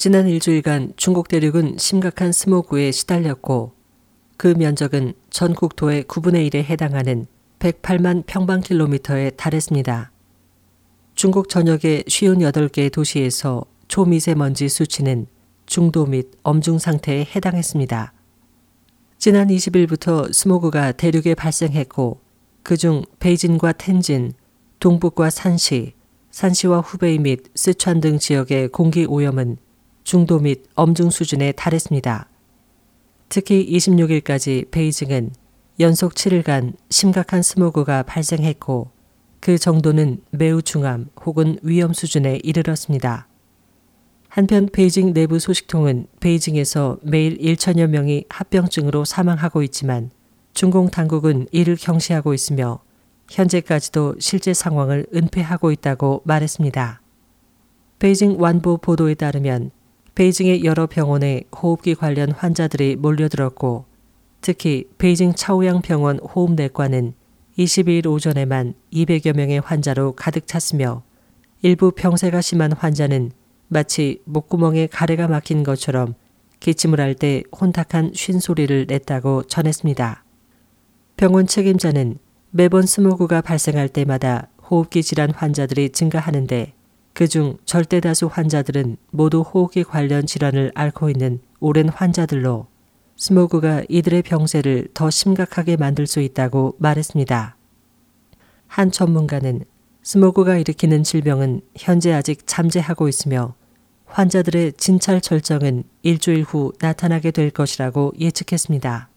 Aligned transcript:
지난 0.00 0.28
일주일간 0.28 0.92
중국 0.94 1.26
대륙은 1.26 1.74
심각한 1.76 2.30
스모그에 2.30 2.92
시달렸고 2.92 3.72
그 4.36 4.54
면적은 4.56 5.14
전 5.28 5.54
국토의 5.54 6.04
9분의 6.04 6.48
1에 6.48 6.62
해당하는 6.62 7.26
108만 7.58 8.22
평방킬로미터에 8.26 9.30
달했습니다. 9.30 10.12
중국 11.16 11.48
전역의 11.48 12.04
58개 12.04 12.92
도시에서 12.92 13.64
초미세먼지 13.88 14.68
수치는 14.68 15.26
중도 15.66 16.06
및 16.06 16.30
엄중 16.44 16.78
상태에 16.78 17.24
해당했습니다. 17.34 18.12
지난 19.18 19.48
20일부터 19.48 20.32
스모그가 20.32 20.92
대륙에 20.92 21.34
발생했고 21.34 22.20
그중 22.62 23.02
베이진과 23.18 23.72
텐진, 23.72 24.32
동북과 24.78 25.30
산시, 25.30 25.94
산시와 26.30 26.82
후베이 26.82 27.18
및 27.18 27.46
스촨 27.56 28.00
등 28.00 28.20
지역의 28.20 28.68
공기 28.68 29.04
오염은 29.04 29.56
중도 30.08 30.38
및 30.38 30.62
엄중 30.74 31.10
수준에 31.10 31.52
달했습니다. 31.52 32.30
특히 33.28 33.70
26일까지 33.70 34.70
베이징은 34.70 35.32
연속 35.80 36.14
7일간 36.14 36.72
심각한 36.88 37.42
스모그가 37.42 38.04
발생했고 38.04 38.88
그 39.40 39.58
정도는 39.58 40.22
매우 40.30 40.62
중함 40.62 41.10
혹은 41.26 41.58
위험 41.62 41.92
수준에 41.92 42.40
이르렀습니다. 42.42 43.28
한편 44.30 44.70
베이징 44.72 45.12
내부 45.12 45.38
소식통은 45.38 46.06
베이징에서 46.20 47.00
매일 47.02 47.36
1천여 47.36 47.88
명이 47.88 48.24
합병증으로 48.30 49.04
사망하고 49.04 49.62
있지만 49.64 50.10
중공 50.54 50.88
당국은 50.88 51.48
이를 51.52 51.76
경시하고 51.76 52.32
있으며 52.32 52.80
현재까지도 53.28 54.14
실제 54.20 54.54
상황을 54.54 55.04
은폐하고 55.14 55.70
있다고 55.70 56.22
말했습니다. 56.24 57.02
베이징 57.98 58.40
완보 58.40 58.78
보도에 58.78 59.12
따르면 59.12 59.72
베이징의 60.18 60.64
여러 60.64 60.88
병원에 60.88 61.44
호흡기 61.56 61.94
관련 61.94 62.32
환자들이 62.32 62.96
몰려들었고 62.96 63.84
특히 64.40 64.88
베이징 64.98 65.34
차오양 65.34 65.80
병원 65.80 66.18
호흡내과는 66.18 67.14
22일 67.56 68.04
오전에만 68.08 68.74
200여 68.92 69.36
명의 69.36 69.60
환자로 69.60 70.16
가득 70.16 70.48
찼으며 70.48 71.04
일부 71.62 71.92
병세가 71.92 72.40
심한 72.40 72.72
환자는 72.72 73.30
마치 73.68 74.20
목구멍에 74.24 74.88
가래가 74.88 75.28
막힌 75.28 75.62
것처럼 75.62 76.16
기침을 76.58 76.98
할 76.98 77.14
때 77.14 77.44
혼탁한 77.52 78.10
쉰 78.14 78.40
소리를 78.40 78.86
냈다고 78.88 79.44
전했습니다. 79.44 80.24
병원 81.16 81.46
책임자는 81.46 82.18
매번 82.50 82.86
스모그가 82.86 83.40
발생할 83.40 83.88
때마다 83.88 84.48
호흡기 84.68 85.04
질환 85.04 85.30
환자들이 85.30 85.90
증가하는데 85.90 86.72
그중 87.18 87.58
절대 87.64 87.98
다수 87.98 88.28
환자들은 88.28 88.96
모두 89.10 89.40
호흡기 89.40 89.82
관련 89.82 90.24
질환을 90.24 90.70
앓고 90.76 91.10
있는 91.10 91.40
오랜 91.58 91.88
환자들로 91.88 92.68
스모그가 93.16 93.82
이들의 93.88 94.22
병세를 94.22 94.90
더 94.94 95.10
심각하게 95.10 95.76
만들 95.76 96.06
수 96.06 96.20
있다고 96.20 96.76
말했습니다. 96.78 97.56
한 98.68 98.92
전문가는 98.92 99.64
스모그가 100.04 100.58
일으키는 100.58 101.02
질병은 101.02 101.62
현재 101.76 102.12
아직 102.12 102.46
잠재하고 102.46 103.08
있으며 103.08 103.56
환자들의 104.06 104.74
진찰 104.74 105.20
절정은 105.20 105.82
일주일 106.02 106.44
후 106.44 106.72
나타나게 106.78 107.32
될 107.32 107.50
것이라고 107.50 108.12
예측했습니다. 108.20 109.08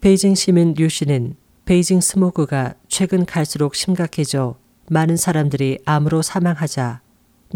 베이징 0.00 0.34
시민 0.34 0.74
류 0.76 0.88
씨는 0.88 1.36
베이징 1.64 2.00
스모그가 2.00 2.74
최근 2.88 3.24
갈수록 3.24 3.76
심각해져 3.76 4.56
많은 4.90 5.16
사람들이 5.16 5.78
암으로 5.86 6.20
사망하자 6.20 7.03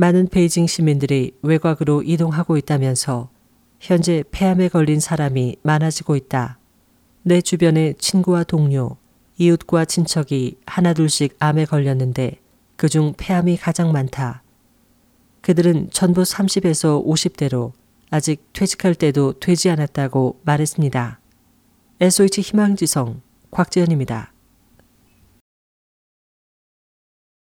많은 0.00 0.28
베이징 0.28 0.68
시민들이 0.68 1.32
외곽으로 1.42 2.04
이동하고 2.04 2.56
있다면서 2.56 3.30
현재 3.80 4.22
폐암에 4.30 4.68
걸린 4.68 5.00
사람이 5.00 5.56
많아지고 5.62 6.14
있다. 6.14 6.60
내 7.24 7.40
주변의 7.40 7.96
친구와 7.98 8.44
동료, 8.44 8.96
이웃과 9.38 9.86
친척이 9.86 10.58
하나둘씩 10.66 11.34
암에 11.40 11.64
걸렸는데 11.64 12.36
그중 12.76 13.14
폐암이 13.16 13.56
가장 13.56 13.90
많다. 13.90 14.44
그들은 15.40 15.88
전부 15.90 16.22
30에서 16.22 17.04
50대로 17.04 17.72
아직 18.10 18.52
퇴직할 18.52 18.94
때도 18.94 19.40
되지 19.40 19.68
않았다고 19.68 20.38
말했습니다. 20.44 21.18
SOH 21.98 22.42
희망지성 22.42 23.20
곽지연입니다. 23.50 24.32